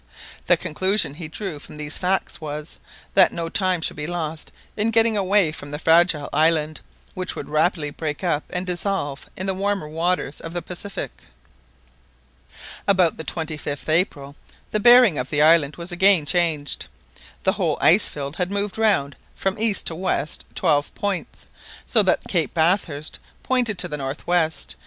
The 0.47 0.57
conclusion 0.57 1.13
he 1.13 1.27
drew 1.27 1.59
from 1.59 1.77
these 1.77 1.95
facts 1.99 2.41
was, 2.41 2.77
that 3.13 3.31
no 3.31 3.49
time 3.49 3.81
should 3.81 3.97
be 3.97 4.07
lost 4.07 4.51
in 4.75 4.89
getting 4.89 5.15
away 5.15 5.51
from 5.51 5.69
the 5.69 5.77
fragile 5.77 6.27
island, 6.33 6.81
which 7.13 7.35
would 7.35 7.47
rapidly 7.47 7.91
break 7.91 8.23
up 8.23 8.43
and 8.49 8.65
dissolve 8.65 9.27
in 9.37 9.45
the 9.45 9.53
warmer 9.53 9.87
waters 9.87 10.41
of 10.41 10.53
the 10.53 10.61
Pacific. 10.63 11.25
About 12.87 13.17
the 13.17 13.23
25th 13.23 13.87
April 13.89 14.35
the 14.71 14.79
bearing 14.79 15.19
of 15.19 15.29
the 15.29 15.43
island 15.43 15.75
was 15.75 15.91
again 15.91 16.25
changed, 16.25 16.87
the 17.43 17.51
whole 17.51 17.77
ice 17.79 18.07
field 18.07 18.37
had 18.37 18.49
moved 18.49 18.79
round 18.79 19.15
from 19.35 19.59
east 19.59 19.85
to 19.85 19.93
west 19.93 20.45
twelve 20.55 20.91
points, 20.95 21.45
so 21.85 22.01
that 22.01 22.23
Cape 22.27 22.55
Bathurst 22.55 23.19
pointed 23.43 23.77
to 23.77 23.87
the 23.87 23.97
north 23.97 24.25
west. 24.25 24.73